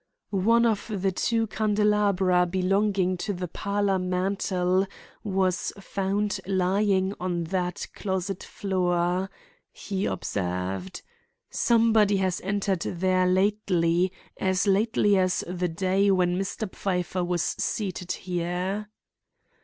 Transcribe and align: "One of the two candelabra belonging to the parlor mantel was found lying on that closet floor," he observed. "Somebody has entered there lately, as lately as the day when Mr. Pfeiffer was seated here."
"One 0.31 0.65
of 0.65 0.89
the 0.91 1.11
two 1.11 1.45
candelabra 1.45 2.47
belonging 2.47 3.17
to 3.17 3.33
the 3.33 3.47
parlor 3.47 3.99
mantel 3.99 4.87
was 5.23 5.71
found 5.79 6.39
lying 6.47 7.13
on 7.19 7.43
that 7.53 7.85
closet 7.93 8.41
floor," 8.43 9.29
he 9.71 10.07
observed. 10.07 11.03
"Somebody 11.51 12.17
has 12.17 12.41
entered 12.43 12.81
there 12.81 13.27
lately, 13.27 14.11
as 14.37 14.65
lately 14.65 15.19
as 15.19 15.43
the 15.47 15.67
day 15.69 16.09
when 16.09 16.35
Mr. 16.35 16.67
Pfeiffer 16.73 17.23
was 17.23 17.43
seated 17.59 18.11
here." 18.13 18.89